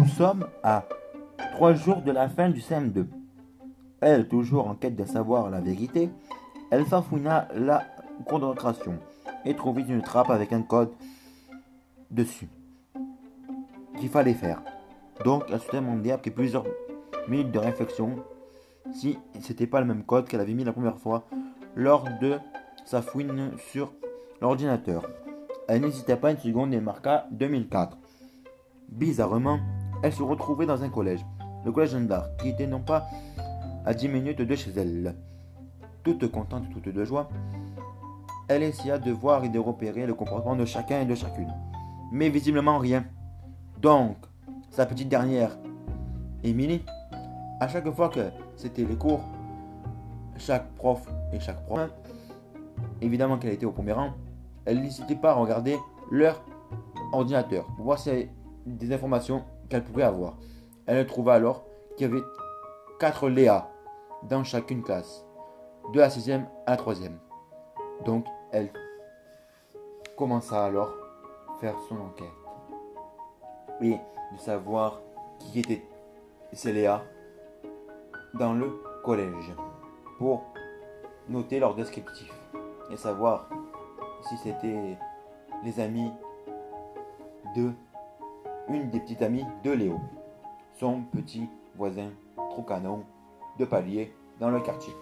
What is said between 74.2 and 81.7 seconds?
de savoir qui était ces Léa dans le collège pour noter